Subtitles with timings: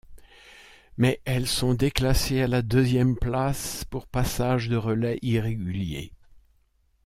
[0.97, 6.11] Mais, elles sont déclassées à la deuxième place pour passage de relais irrégulier.